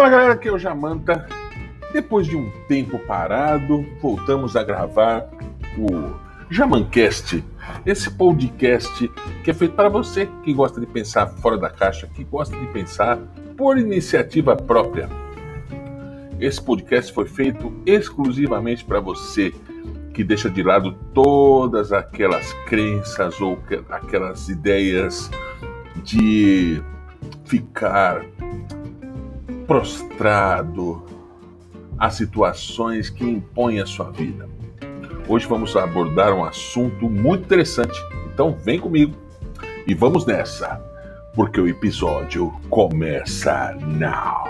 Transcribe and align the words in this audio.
Fala 0.00 0.08
galera, 0.12 0.32
aqui 0.32 0.48
é 0.48 0.52
o 0.52 0.58
Jamanta. 0.58 1.26
Depois 1.92 2.26
de 2.26 2.34
um 2.34 2.50
tempo 2.66 2.98
parado, 3.00 3.84
voltamos 4.00 4.56
a 4.56 4.64
gravar 4.64 5.28
o 5.76 6.14
Jamancast, 6.48 7.44
esse 7.84 8.10
podcast 8.10 9.06
que 9.44 9.50
é 9.50 9.52
feito 9.52 9.74
para 9.74 9.90
você 9.90 10.26
que 10.42 10.54
gosta 10.54 10.80
de 10.80 10.86
pensar 10.86 11.26
fora 11.26 11.58
da 11.58 11.68
caixa, 11.68 12.06
que 12.06 12.24
gosta 12.24 12.58
de 12.58 12.66
pensar 12.68 13.18
por 13.58 13.76
iniciativa 13.76 14.56
própria. 14.56 15.06
Esse 16.40 16.62
podcast 16.62 17.12
foi 17.12 17.26
feito 17.26 17.70
exclusivamente 17.84 18.86
para 18.86 19.00
você 19.00 19.52
que 20.14 20.24
deixa 20.24 20.48
de 20.48 20.62
lado 20.62 20.92
todas 21.12 21.92
aquelas 21.92 22.54
crenças 22.64 23.38
ou 23.38 23.58
aquelas 23.90 24.48
ideias 24.48 25.30
de 26.02 26.82
ficar 27.44 28.24
prostrado 29.70 31.00
a 31.96 32.10
situações 32.10 33.08
que 33.08 33.22
impõem 33.22 33.78
a 33.80 33.86
sua 33.86 34.10
vida. 34.10 34.48
Hoje 35.28 35.46
vamos 35.46 35.76
abordar 35.76 36.34
um 36.34 36.42
assunto 36.42 37.08
muito 37.08 37.44
interessante. 37.44 37.96
Então 38.34 38.52
vem 38.52 38.80
comigo 38.80 39.14
e 39.86 39.94
vamos 39.94 40.26
nessa, 40.26 40.82
porque 41.36 41.60
o 41.60 41.68
episódio 41.68 42.50
começa 42.68 43.72
now. 43.80 44.42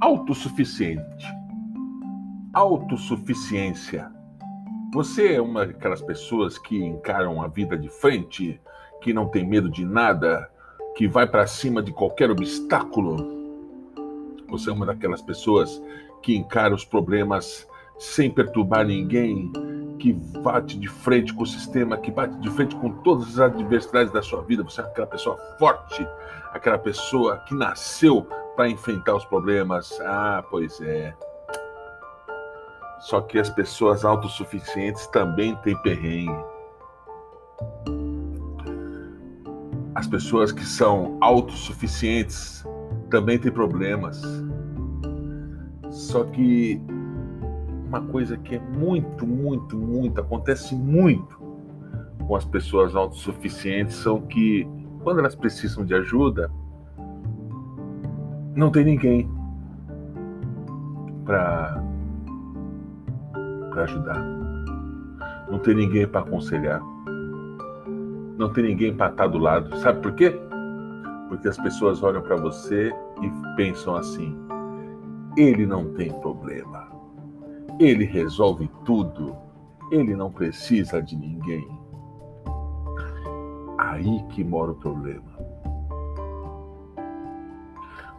Autossuficiente 0.00 1.45
autossuficiência. 2.56 4.10
Você 4.94 5.34
é 5.34 5.42
uma 5.42 5.66
daquelas 5.66 6.00
pessoas 6.00 6.56
que 6.56 6.82
encaram 6.82 7.42
a 7.42 7.48
vida 7.48 7.76
de 7.76 7.90
frente, 7.90 8.58
que 9.02 9.12
não 9.12 9.28
tem 9.28 9.46
medo 9.46 9.68
de 9.68 9.84
nada, 9.84 10.50
que 10.96 11.06
vai 11.06 11.26
para 11.26 11.46
cima 11.46 11.82
de 11.82 11.92
qualquer 11.92 12.30
obstáculo? 12.30 13.14
Você 14.48 14.70
é 14.70 14.72
uma 14.72 14.86
daquelas 14.86 15.20
pessoas 15.20 15.82
que 16.22 16.34
encara 16.34 16.74
os 16.74 16.82
problemas 16.82 17.68
sem 17.98 18.30
perturbar 18.30 18.86
ninguém, 18.86 19.52
que 19.98 20.14
bate 20.14 20.78
de 20.78 20.88
frente 20.88 21.34
com 21.34 21.42
o 21.42 21.46
sistema, 21.46 21.98
que 21.98 22.10
bate 22.10 22.38
de 22.38 22.48
frente 22.48 22.74
com 22.76 22.90
todas 23.02 23.38
as 23.38 23.52
adversidades 23.52 24.10
da 24.14 24.22
sua 24.22 24.40
vida. 24.40 24.62
Você 24.62 24.80
é 24.80 24.84
aquela 24.84 25.06
pessoa 25.06 25.36
forte, 25.58 26.08
aquela 26.54 26.78
pessoa 26.78 27.36
que 27.46 27.54
nasceu 27.54 28.26
para 28.56 28.66
enfrentar 28.66 29.14
os 29.14 29.26
problemas. 29.26 30.00
Ah, 30.00 30.42
pois 30.50 30.80
é. 30.80 31.14
Só 33.00 33.20
que 33.20 33.38
as 33.38 33.50
pessoas 33.50 34.04
autossuficientes 34.04 35.06
também 35.08 35.54
têm 35.56 35.76
perrengue. 35.82 36.44
As 39.94 40.06
pessoas 40.06 40.52
que 40.52 40.64
são 40.64 41.16
autossuficientes 41.20 42.64
também 43.10 43.38
têm 43.38 43.52
problemas. 43.52 44.20
Só 45.90 46.24
que 46.24 46.80
uma 47.86 48.00
coisa 48.02 48.36
que 48.36 48.56
é 48.56 48.60
muito, 48.60 49.26
muito, 49.26 49.76
muito, 49.76 50.20
acontece 50.20 50.74
muito 50.74 51.36
com 52.26 52.34
as 52.34 52.44
pessoas 52.44 52.94
autossuficientes 52.96 53.96
são 53.96 54.20
que 54.20 54.68
quando 55.02 55.20
elas 55.20 55.36
precisam 55.36 55.84
de 55.84 55.94
ajuda, 55.94 56.50
não 58.56 58.70
tem 58.70 58.84
ninguém 58.84 59.30
para 61.24 61.82
para 63.76 63.84
ajudar. 63.84 64.24
Não 65.50 65.58
tem 65.58 65.74
ninguém 65.74 66.06
para 66.06 66.22
aconselhar. 66.22 66.80
Não 68.38 68.50
tem 68.50 68.64
ninguém 68.64 68.96
para 68.96 69.10
estar 69.10 69.26
do 69.26 69.36
lado. 69.36 69.76
Sabe 69.78 70.00
por 70.00 70.12
quê? 70.12 70.34
Porque 71.28 71.46
as 71.46 71.58
pessoas 71.58 72.02
olham 72.02 72.22
para 72.22 72.36
você 72.36 72.90
e 73.20 73.54
pensam 73.54 73.94
assim: 73.94 74.34
ele 75.36 75.66
não 75.66 75.92
tem 75.92 76.10
problema. 76.20 76.88
Ele 77.78 78.04
resolve 78.04 78.70
tudo. 78.86 79.36
Ele 79.90 80.16
não 80.16 80.32
precisa 80.32 81.02
de 81.02 81.14
ninguém. 81.14 81.68
Aí 83.76 84.22
que 84.30 84.42
mora 84.42 84.72
o 84.72 84.74
problema. 84.74 85.36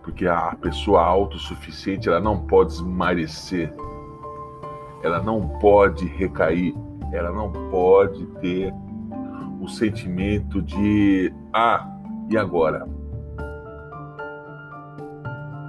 Porque 0.03 0.28
a 0.28 0.56
pessoa 0.62 1.03
autossuficiente 1.03 2.07
ela 2.07 2.22
não 2.22 2.45
pode 2.45 2.74
esmarecer 2.74 3.74
ela 5.03 5.21
não 5.21 5.47
pode 5.59 6.05
recair, 6.05 6.75
ela 7.11 7.31
não 7.31 7.51
pode 7.69 8.25
ter 8.41 8.73
o 9.61 9.67
sentimento 9.67 10.61
de 10.61 11.33
ah, 11.53 11.87
e 12.29 12.37
agora? 12.37 12.87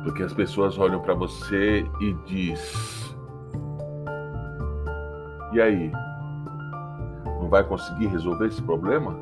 Porque 0.04 0.22
as 0.22 0.32
pessoas 0.32 0.78
olham 0.78 1.00
para 1.00 1.14
você 1.14 1.84
e 2.00 2.14
diz: 2.26 3.16
E 5.52 5.60
aí? 5.60 5.92
Não 7.40 7.48
vai 7.48 7.62
conseguir 7.64 8.06
resolver 8.06 8.46
esse 8.46 8.62
problema? 8.62 9.16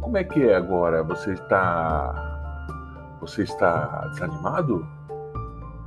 Como 0.00 0.16
é 0.16 0.24
que 0.24 0.42
é 0.48 0.54
agora? 0.54 1.02
Você 1.02 1.32
está 1.32 2.24
você 3.20 3.42
está 3.42 4.06
desanimado? 4.08 4.86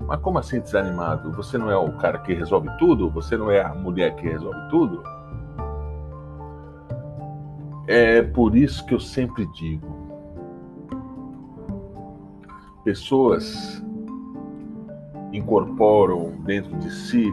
Mas 0.08 0.22
como 0.22 0.40
assim 0.40 0.62
desanimado? 0.62 1.34
Você 1.34 1.58
não 1.58 1.70
é 1.70 1.76
o 1.76 1.92
cara 1.98 2.18
que 2.20 2.34
resolve 2.34 2.70
tudo? 2.78 3.10
Você 3.10 3.36
não 3.36 3.52
é 3.52 3.62
a 3.62 3.76
mulher 3.76 4.16
que 4.16 4.26
resolve 4.26 4.70
tudo? 4.70 5.04
É 7.86 8.22
por 8.22 8.56
isso 8.56 8.86
que 8.86 8.94
eu 8.94 9.02
sempre 9.02 9.46
digo: 9.48 9.86
pessoas 12.86 13.84
incorporam 15.34 16.32
dentro 16.46 16.74
de 16.78 16.90
si 16.90 17.26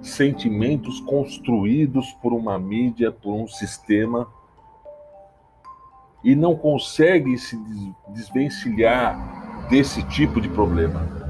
sentimentos 0.00 1.00
construídos 1.00 2.10
por 2.22 2.32
uma 2.32 2.58
mídia, 2.58 3.12
por 3.12 3.34
um 3.34 3.46
sistema, 3.46 4.26
e 6.24 6.34
não 6.34 6.56
conseguem 6.56 7.36
se 7.36 7.58
desvencilhar 8.08 9.66
desse 9.68 10.02
tipo 10.04 10.40
de 10.40 10.48
problema 10.48 11.27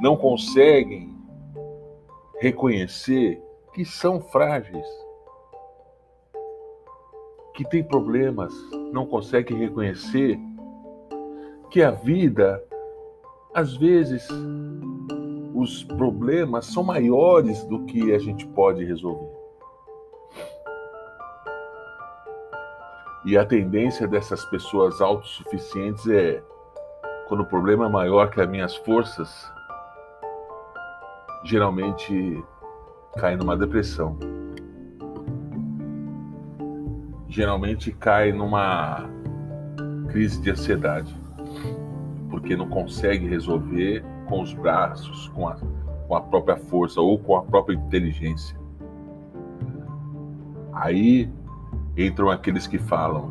não 0.00 0.16
conseguem 0.16 1.14
reconhecer 2.40 3.42
que 3.72 3.84
são 3.84 4.20
frágeis, 4.20 4.86
que 7.54 7.68
têm 7.68 7.82
problemas, 7.82 8.52
não 8.92 9.06
conseguem 9.06 9.56
reconhecer 9.58 10.38
que 11.70 11.82
a 11.82 11.90
vida, 11.90 12.62
às 13.54 13.76
vezes, 13.76 14.28
os 15.54 15.82
problemas 15.84 16.66
são 16.66 16.82
maiores 16.82 17.64
do 17.64 17.84
que 17.86 18.14
a 18.14 18.18
gente 18.18 18.46
pode 18.48 18.84
resolver. 18.84 19.34
E 23.24 23.36
a 23.36 23.44
tendência 23.44 24.06
dessas 24.06 24.44
pessoas 24.44 25.00
autossuficientes 25.00 26.06
é, 26.08 26.42
quando 27.26 27.40
o 27.40 27.46
problema 27.46 27.86
é 27.86 27.88
maior 27.88 28.30
que 28.30 28.40
as 28.40 28.48
minhas 28.48 28.76
forças, 28.76 29.50
geralmente 31.44 32.42
cai 33.16 33.36
numa 33.36 33.56
depressão. 33.56 34.16
Geralmente 37.28 37.92
cai 37.92 38.32
numa 38.32 39.08
crise 40.08 40.40
de 40.40 40.50
ansiedade, 40.50 41.14
porque 42.30 42.56
não 42.56 42.68
consegue 42.68 43.26
resolver 43.26 44.04
com 44.28 44.42
os 44.42 44.54
braços, 44.54 45.28
com 45.28 45.48
a, 45.48 45.56
com 46.08 46.14
a 46.14 46.20
própria 46.20 46.56
força 46.56 47.00
ou 47.00 47.18
com 47.18 47.36
a 47.36 47.42
própria 47.42 47.74
inteligência. 47.74 48.56
Aí 50.72 51.30
entram 51.96 52.30
aqueles 52.30 52.66
que 52.66 52.78
falam: 52.78 53.30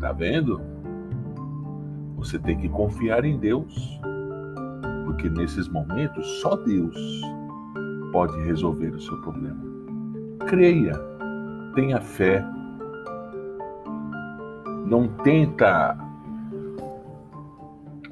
tá 0.00 0.12
vendo? 0.12 0.60
Você 2.16 2.38
tem 2.38 2.56
que 2.56 2.68
confiar 2.68 3.24
em 3.24 3.38
Deus 3.38 4.00
porque 5.20 5.28
nesses 5.28 5.68
momentos 5.68 6.26
só 6.40 6.56
Deus 6.56 6.96
pode 8.10 8.40
resolver 8.40 8.88
o 8.88 9.00
seu 9.00 9.20
problema. 9.20 9.60
Creia, 10.46 10.94
tenha 11.74 12.00
fé. 12.00 12.42
Não 14.86 15.08
tenta 15.22 15.98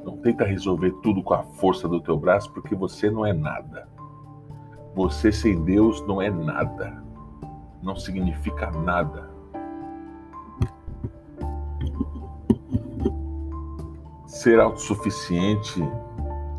não 0.04 0.18
tenta 0.18 0.44
resolver 0.44 0.90
tudo 1.02 1.22
com 1.22 1.32
a 1.32 1.42
força 1.42 1.88
do 1.88 2.00
teu 2.00 2.18
braço, 2.18 2.52
porque 2.52 2.74
você 2.74 3.10
não 3.10 3.24
é 3.24 3.32
nada. 3.32 3.88
Você 4.94 5.32
sem 5.32 5.64
Deus 5.64 6.06
não 6.06 6.20
é 6.20 6.28
nada. 6.28 7.02
Não 7.82 7.96
significa 7.96 8.70
nada. 8.70 9.30
Ser 14.26 14.60
autossuficiente 14.60 15.82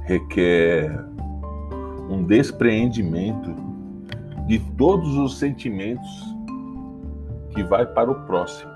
requer 0.09 1.05
um 2.09 2.23
despreendimento 2.23 3.53
de 4.47 4.57
todos 4.75 5.15
os 5.15 5.37
sentimentos 5.37 6.09
que 7.51 7.61
vai 7.61 7.85
para 7.85 8.09
o 8.09 8.15
próximo. 8.25 8.71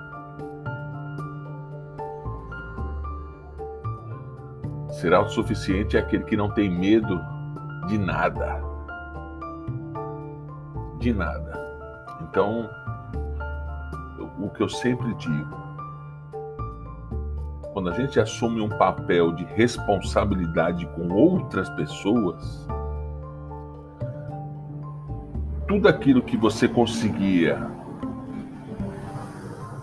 Ser 4.92 5.12
autossuficiente 5.12 5.98
é 5.98 6.02
aquele 6.02 6.24
que 6.24 6.38
não 6.38 6.52
tem 6.54 6.70
medo 6.70 7.20
de 7.88 7.98
nada. 7.98 8.62
De 11.00 11.12
nada. 11.12 11.52
Então, 12.22 12.70
o 14.40 14.50
que 14.50 14.62
eu 14.62 14.70
sempre 14.70 15.12
digo, 15.16 15.63
quando 17.74 17.90
a 17.90 17.94
gente 17.94 18.20
assume 18.20 18.62
um 18.62 18.70
papel 18.70 19.32
de 19.32 19.44
responsabilidade 19.46 20.86
com 20.96 21.12
outras 21.12 21.68
pessoas, 21.72 22.68
tudo 25.68 25.88
aquilo 25.88 26.22
que 26.22 26.38
você 26.38 26.68
conseguia 26.68 27.58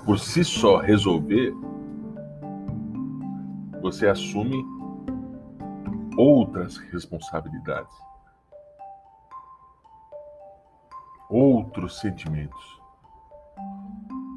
por 0.07 0.21
si 0.21 0.45
só 0.45 0.77
resolver, 0.77 1.53
você 3.83 4.07
assume 4.07 4.65
outras 6.17 6.77
responsabilidades, 6.77 7.95
outros 11.29 11.99
sentimentos, 11.99 12.81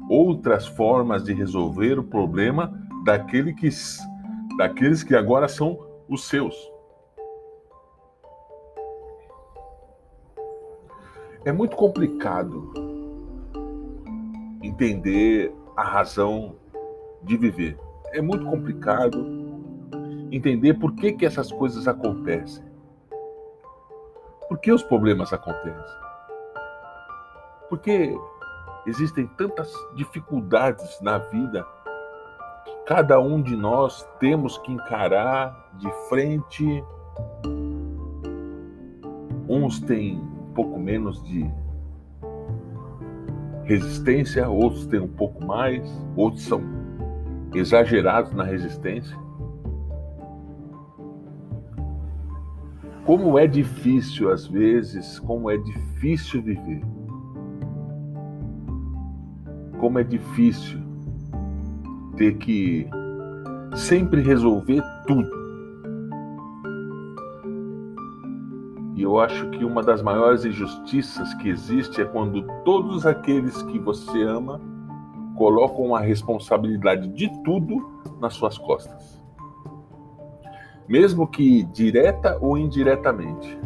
outras 0.08 0.66
formas 0.66 1.22
de 1.22 1.32
resolver 1.32 1.98
o 2.00 2.04
problema 2.04 2.83
daquele 3.04 3.52
que, 3.52 3.68
daqueles 4.56 5.02
que 5.02 5.14
agora 5.14 5.46
são 5.46 5.78
os 6.08 6.26
seus. 6.26 6.54
É 11.44 11.52
muito 11.52 11.76
complicado 11.76 12.72
entender 14.62 15.54
a 15.76 15.84
razão 15.84 16.56
de 17.22 17.36
viver. 17.36 17.78
É 18.12 18.22
muito 18.22 18.46
complicado 18.46 19.26
entender 20.30 20.74
por 20.74 20.94
que, 20.94 21.12
que 21.12 21.26
essas 21.26 21.52
coisas 21.52 21.86
acontecem. 21.86 22.64
Por 24.48 24.58
que 24.58 24.72
os 24.72 24.82
problemas 24.82 25.32
acontecem? 25.32 25.98
Porque 27.68 28.16
existem 28.86 29.26
tantas 29.36 29.72
dificuldades 29.94 30.98
na 31.02 31.18
vida 31.18 31.62
que 31.62 31.73
cada 32.86 33.18
um 33.18 33.40
de 33.40 33.56
nós 33.56 34.06
temos 34.20 34.58
que 34.58 34.72
encarar 34.72 35.70
de 35.78 35.90
frente. 36.08 36.84
Uns 39.48 39.80
têm 39.80 40.18
um 40.18 40.52
pouco 40.54 40.78
menos 40.78 41.22
de 41.24 41.50
resistência, 43.64 44.48
outros 44.48 44.86
têm 44.86 45.00
um 45.00 45.08
pouco 45.08 45.44
mais, 45.44 45.82
outros 46.14 46.44
são 46.44 46.62
exagerados 47.54 48.32
na 48.32 48.44
resistência. 48.44 49.16
Como 53.06 53.38
é 53.38 53.46
difícil 53.46 54.30
às 54.30 54.46
vezes, 54.46 55.18
como 55.20 55.50
é 55.50 55.56
difícil 55.56 56.42
viver. 56.42 56.82
Como 59.78 59.98
é 59.98 60.02
difícil 60.02 60.83
ter 62.16 62.36
que 62.36 62.88
sempre 63.74 64.20
resolver 64.20 64.82
tudo. 65.06 65.44
E 68.96 69.02
eu 69.02 69.18
acho 69.18 69.50
que 69.50 69.64
uma 69.64 69.82
das 69.82 70.00
maiores 70.00 70.44
injustiças 70.44 71.34
que 71.34 71.48
existe 71.48 72.00
é 72.00 72.04
quando 72.04 72.46
todos 72.64 73.04
aqueles 73.04 73.60
que 73.64 73.78
você 73.78 74.22
ama 74.22 74.60
colocam 75.36 75.94
a 75.96 76.00
responsabilidade 76.00 77.08
de 77.08 77.28
tudo 77.42 77.90
nas 78.20 78.34
suas 78.34 78.56
costas. 78.56 79.20
Mesmo 80.88 81.26
que 81.26 81.64
direta 81.64 82.38
ou 82.40 82.56
indiretamente. 82.56 83.58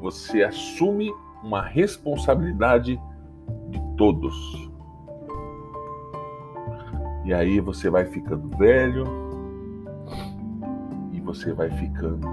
Você 0.00 0.42
assume 0.42 1.10
uma 1.42 1.62
responsabilidade 1.62 3.00
de 3.70 3.96
todos. 3.96 4.70
E 7.28 7.34
aí 7.34 7.60
você 7.60 7.90
vai 7.90 8.06
ficando 8.06 8.48
velho 8.56 9.04
e 11.12 11.20
você 11.20 11.52
vai 11.52 11.68
ficando 11.68 12.26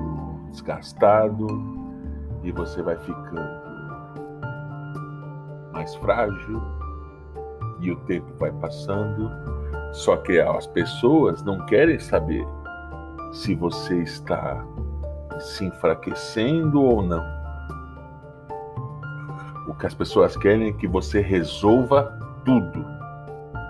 desgastado 0.52 1.48
e 2.42 2.50
você 2.54 2.82
vai 2.82 2.96
ficando 3.00 3.42
mais 5.74 5.94
frágil 5.96 6.62
e 7.82 7.92
o 7.92 7.98
tempo 8.06 8.26
vai 8.40 8.54
passando. 8.54 9.30
Só 9.92 10.16
que 10.16 10.40
as 10.40 10.66
pessoas 10.66 11.44
não 11.44 11.66
querem 11.66 12.00
saber 12.00 12.48
se 13.34 13.54
você 13.54 14.02
está 14.02 14.66
se 15.42 15.66
enfraquecendo 15.66 16.82
ou 16.82 17.04
não. 17.04 17.26
O 19.68 19.74
que 19.74 19.88
as 19.88 19.94
pessoas 19.94 20.38
querem 20.38 20.70
é 20.70 20.72
que 20.72 20.88
você 20.88 21.20
resolva 21.20 22.18
tudo. 22.46 22.86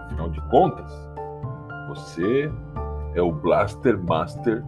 Afinal 0.06 0.30
de 0.30 0.40
contas, 0.52 1.05
você 1.96 2.52
é 3.14 3.22
o 3.22 3.32
Blaster 3.32 3.98
Master 3.98 4.66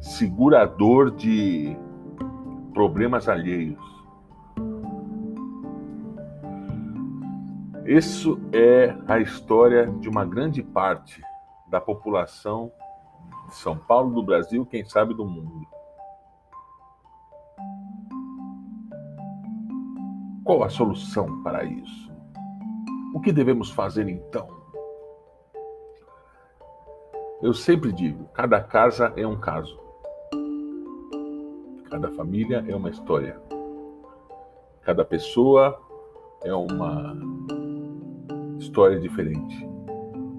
segurador 0.00 1.10
de 1.10 1.76
problemas 2.72 3.28
alheios. 3.28 3.84
Isso 7.84 8.40
é 8.52 8.96
a 9.08 9.18
história 9.18 9.86
de 10.00 10.08
uma 10.08 10.24
grande 10.24 10.62
parte 10.62 11.20
da 11.68 11.80
população 11.80 12.70
de 13.48 13.54
São 13.56 13.76
Paulo, 13.76 14.14
do 14.14 14.22
Brasil, 14.22 14.64
quem 14.64 14.84
sabe 14.84 15.12
do 15.12 15.26
mundo. 15.26 15.66
Qual 20.44 20.62
a 20.62 20.68
solução 20.68 21.42
para 21.42 21.64
isso? 21.64 22.12
O 23.12 23.20
que 23.20 23.32
devemos 23.32 23.70
fazer 23.70 24.08
então? 24.08 24.65
Eu 27.42 27.52
sempre 27.52 27.92
digo: 27.92 28.24
cada 28.32 28.60
casa 28.62 29.12
é 29.16 29.26
um 29.26 29.36
caso. 29.36 29.78
Cada 31.90 32.10
família 32.12 32.64
é 32.66 32.74
uma 32.74 32.88
história. 32.88 33.40
Cada 34.82 35.04
pessoa 35.04 35.78
é 36.42 36.54
uma 36.54 37.14
história 38.58 38.98
diferente, 38.98 39.68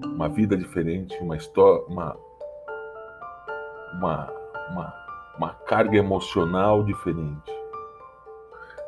uma 0.04 0.28
vida 0.28 0.56
diferente, 0.56 1.16
uma 1.20 1.36
história, 1.36 1.84
uma, 1.86 2.16
uma, 3.94 4.32
uma, 4.70 4.94
uma 5.36 5.54
carga 5.66 5.98
emocional 5.98 6.82
diferente. 6.82 7.52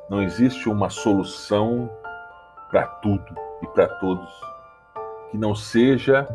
Não 0.08 0.20
existe 0.20 0.68
uma 0.68 0.90
solução 0.90 1.88
para 2.70 2.86
tudo 2.86 3.36
e 3.62 3.66
para 3.68 3.86
todos 3.86 4.28
que 5.30 5.38
não 5.38 5.54
seja 5.54 6.26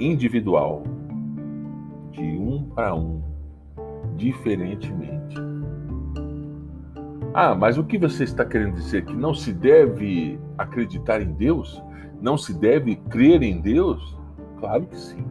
individual, 0.00 0.82
de 2.12 2.22
um 2.22 2.64
para 2.74 2.94
um 2.94 3.22
diferentemente. 4.16 5.36
Ah, 7.32 7.54
mas 7.54 7.76
o 7.76 7.84
que 7.84 7.98
você 7.98 8.24
está 8.24 8.44
querendo 8.44 8.74
dizer? 8.74 9.04
Que 9.04 9.14
não 9.14 9.34
se 9.34 9.52
deve 9.52 10.38
acreditar 10.56 11.20
em 11.20 11.32
Deus? 11.32 11.82
Não 12.20 12.38
se 12.38 12.54
deve 12.54 12.94
crer 12.96 13.42
em 13.42 13.60
Deus? 13.60 14.16
Claro 14.60 14.86
que 14.86 14.96
sim. 14.96 15.24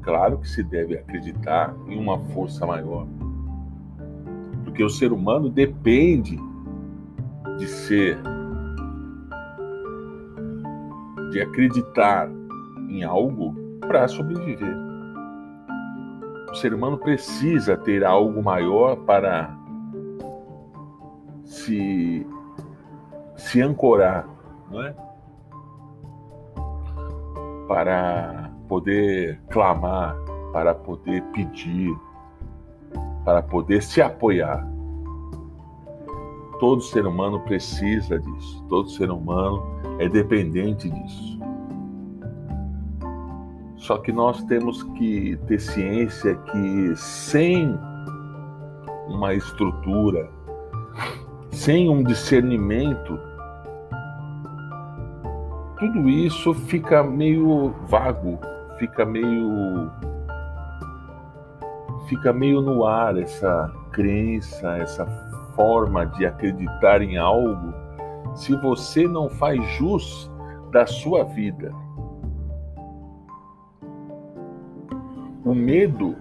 Claro 0.00 0.38
que 0.38 0.48
se 0.48 0.62
deve 0.62 0.96
acreditar 0.96 1.76
em 1.86 1.98
uma 1.98 2.18
força 2.30 2.66
maior. 2.66 3.06
Porque 4.64 4.82
o 4.82 4.88
ser 4.88 5.12
humano 5.12 5.50
depende 5.50 6.38
de 7.58 7.66
ser, 7.66 8.18
de 11.30 11.40
acreditar 11.42 12.28
em 12.92 13.04
algo 13.04 13.54
para 13.80 14.06
sobreviver. 14.06 14.76
O 16.50 16.54
ser 16.54 16.74
humano 16.74 16.98
precisa 16.98 17.76
ter 17.76 18.04
algo 18.04 18.42
maior 18.42 18.96
para 18.96 19.56
se, 21.44 22.26
se 23.36 23.62
ancorar, 23.62 24.28
não 24.70 24.82
é? 24.82 24.94
Para 27.66 28.50
poder 28.68 29.40
clamar, 29.48 30.14
para 30.52 30.74
poder 30.74 31.22
pedir, 31.32 31.96
para 33.24 33.42
poder 33.42 33.82
se 33.82 34.02
apoiar. 34.02 34.66
Todo 36.60 36.82
ser 36.82 37.06
humano 37.06 37.40
precisa 37.40 38.18
disso, 38.18 38.62
todo 38.68 38.90
ser 38.90 39.10
humano 39.10 39.62
é 39.98 40.08
dependente 40.08 40.90
disso. 40.90 41.31
Só 43.82 43.98
que 43.98 44.12
nós 44.12 44.40
temos 44.44 44.84
que 44.96 45.36
ter 45.48 45.58
ciência 45.58 46.36
que 46.36 46.94
sem 46.94 47.76
uma 49.08 49.34
estrutura, 49.34 50.30
sem 51.50 51.88
um 51.90 52.04
discernimento, 52.04 53.18
tudo 55.80 56.08
isso 56.08 56.54
fica 56.54 57.02
meio 57.02 57.74
vago, 57.88 58.38
fica 58.78 59.04
meio 59.04 59.90
fica 62.06 62.32
meio 62.32 62.60
no 62.60 62.84
ar 62.84 63.18
essa 63.18 63.68
crença, 63.90 64.76
essa 64.76 65.04
forma 65.56 66.06
de 66.06 66.24
acreditar 66.24 67.02
em 67.02 67.16
algo, 67.16 67.74
se 68.36 68.54
você 68.58 69.08
não 69.08 69.28
faz 69.28 69.60
jus 69.72 70.30
da 70.70 70.86
sua 70.86 71.24
vida. 71.24 71.81
O 75.44 75.56
medo 75.56 76.16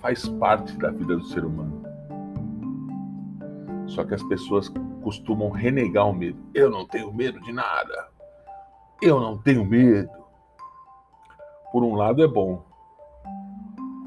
faz 0.00 0.28
parte 0.28 0.76
da 0.78 0.92
vida 0.92 1.16
do 1.16 1.24
ser 1.24 1.44
humano. 1.44 1.82
Só 3.88 4.04
que 4.04 4.14
as 4.14 4.22
pessoas 4.22 4.72
costumam 5.02 5.50
renegar 5.50 6.08
o 6.08 6.12
medo. 6.12 6.38
Eu 6.54 6.70
não 6.70 6.86
tenho 6.86 7.12
medo 7.12 7.40
de 7.40 7.52
nada. 7.52 8.08
Eu 9.02 9.18
não 9.18 9.38
tenho 9.38 9.64
medo. 9.64 10.10
Por 11.72 11.82
um 11.82 11.96
lado 11.96 12.22
é 12.22 12.28
bom. 12.28 12.62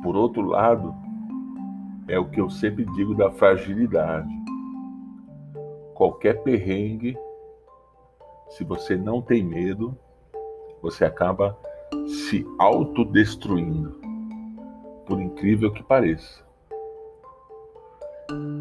Por 0.01 0.15
outro 0.15 0.43
lado, 0.43 0.95
é 2.07 2.17
o 2.17 2.29
que 2.29 2.39
eu 2.39 2.50
sempre 2.50 2.85
digo 2.85 3.13
da 3.13 3.31
fragilidade. 3.31 4.33
Qualquer 5.93 6.41
perrengue, 6.41 7.17
se 8.50 8.63
você 8.63 8.95
não 8.95 9.21
tem 9.21 9.43
medo, 9.43 9.97
você 10.81 11.03
acaba 11.03 11.57
se 12.07 12.47
autodestruindo 12.57 14.00
por 15.05 15.22
incrível 15.22 15.72
que 15.72 15.84
pareça. 15.84 16.43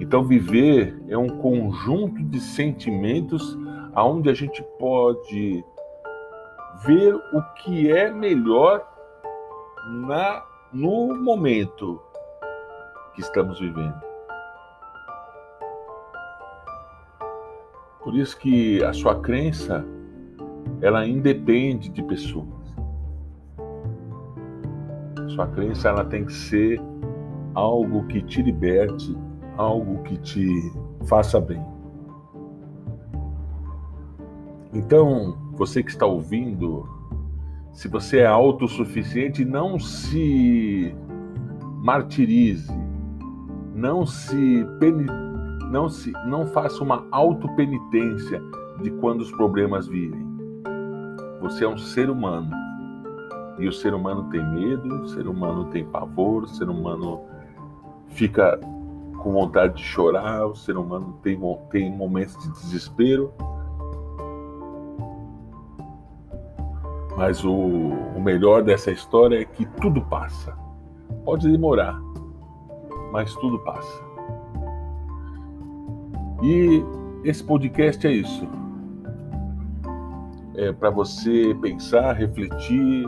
Então, 0.00 0.24
viver 0.24 1.00
é 1.08 1.16
um 1.16 1.28
conjunto 1.28 2.22
de 2.24 2.40
sentimentos 2.40 3.56
aonde 3.94 4.28
a 4.28 4.34
gente 4.34 4.62
pode 4.78 5.64
ver 6.84 7.14
o 7.14 7.42
que 7.56 7.90
é 7.90 8.10
melhor 8.10 8.86
na 10.06 10.44
no 10.72 11.14
momento 11.14 12.00
que 13.14 13.20
estamos 13.20 13.58
vivendo. 13.58 14.00
Por 18.02 18.14
isso 18.14 18.38
que 18.38 18.82
a 18.84 18.92
sua 18.92 19.20
crença 19.20 19.84
ela 20.80 21.06
independe 21.06 21.88
de 21.88 22.02
pessoas. 22.02 22.59
Sua 25.34 25.46
crença 25.46 25.88
ela 25.88 26.04
tem 26.04 26.24
que 26.24 26.32
ser 26.32 26.80
algo 27.54 28.04
que 28.06 28.20
te 28.20 28.42
liberte, 28.42 29.16
algo 29.56 30.02
que 30.02 30.16
te 30.16 30.72
faça 31.06 31.40
bem. 31.40 31.64
Então, 34.72 35.36
você 35.52 35.82
que 35.82 35.90
está 35.90 36.04
ouvindo, 36.04 36.84
se 37.72 37.86
você 37.86 38.18
é 38.18 38.26
autossuficiente, 38.26 39.44
não 39.44 39.78
se 39.78 40.94
martirize, 41.82 42.72
não 43.74 44.04
se 44.04 44.66
não 45.70 45.88
se 45.88 46.10
não 46.26 46.46
faça 46.48 46.82
uma 46.82 47.06
autopenitência 47.12 48.42
de 48.82 48.90
quando 48.92 49.20
os 49.20 49.30
problemas 49.30 49.86
virem. 49.86 50.26
Você 51.40 51.64
é 51.64 51.68
um 51.68 51.78
ser 51.78 52.10
humano 52.10 52.59
e 53.60 53.68
o 53.68 53.72
ser 53.72 53.92
humano 53.92 54.24
tem 54.30 54.42
medo, 54.42 55.02
o 55.02 55.08
ser 55.08 55.28
humano 55.28 55.66
tem 55.66 55.84
pavor, 55.84 56.44
o 56.44 56.48
ser 56.48 56.68
humano 56.68 57.20
fica 58.08 58.58
com 59.18 59.32
vontade 59.32 59.76
de 59.76 59.82
chorar, 59.82 60.46
o 60.46 60.56
ser 60.56 60.78
humano 60.78 61.18
tem, 61.22 61.38
tem 61.70 61.92
momentos 61.94 62.42
de 62.42 62.50
desespero. 62.52 63.32
Mas 67.16 67.44
o, 67.44 67.52
o 67.52 68.20
melhor 68.20 68.62
dessa 68.62 68.90
história 68.90 69.42
é 69.42 69.44
que 69.44 69.66
tudo 69.80 70.00
passa. 70.00 70.56
Pode 71.22 71.50
demorar, 71.50 72.00
mas 73.12 73.34
tudo 73.34 73.58
passa. 73.58 74.02
E 76.42 76.82
esse 77.24 77.44
podcast 77.44 78.06
é 78.06 78.12
isso. 78.12 78.48
É 80.54 80.72
para 80.72 80.88
você 80.88 81.54
pensar, 81.60 82.12
refletir, 82.14 83.06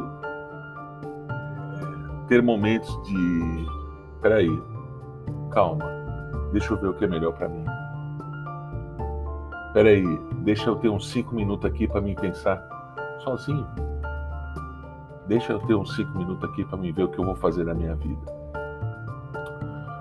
ter 2.32 2.42
momentos 2.42 2.98
de. 3.02 3.66
Peraí, 4.22 4.48
calma, 5.50 5.84
deixa 6.50 6.72
eu 6.72 6.80
ver 6.80 6.88
o 6.88 6.94
que 6.94 7.04
é 7.04 7.06
melhor 7.06 7.34
para 7.34 7.46
mim. 7.46 7.62
Peraí, 9.74 10.02
deixa 10.38 10.70
eu 10.70 10.76
ter 10.76 10.88
uns 10.88 11.10
cinco 11.10 11.34
minutos 11.34 11.70
aqui 11.70 11.86
para 11.86 12.00
mim 12.00 12.14
pensar 12.14 12.58
sozinho. 13.18 13.66
Deixa 15.26 15.52
eu 15.52 15.58
ter 15.60 15.74
uns 15.74 15.94
cinco 15.94 16.16
minutos 16.16 16.48
aqui 16.48 16.64
para 16.64 16.78
mim 16.78 16.90
ver 16.90 17.02
o 17.02 17.08
que 17.08 17.18
eu 17.18 17.24
vou 17.26 17.36
fazer 17.36 17.64
na 17.64 17.74
minha 17.74 17.94
vida. 17.96 18.32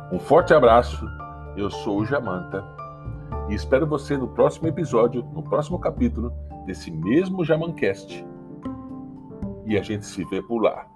Um 0.10 0.20
forte 0.20 0.54
abraço. 0.54 1.06
Eu 1.58 1.70
sou 1.70 2.00
o 2.00 2.06
Jamanta 2.06 2.64
e 3.50 3.54
espero 3.54 3.86
você 3.86 4.16
no 4.16 4.30
próximo 4.30 4.70
episódio, 4.70 5.22
no 5.34 5.44
próximo 5.44 5.78
capítulo 5.78 6.32
desse 6.66 6.92
mesmo 6.92 7.44
Jamancast. 7.44 8.26
E 9.66 9.78
a 9.78 9.84
gente 9.84 10.06
se 10.06 10.24
vê 10.24 10.42
por 10.42 10.62
lá. 10.62 10.91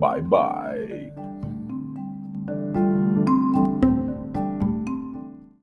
Bye 0.00 0.20
bye. 0.22 1.09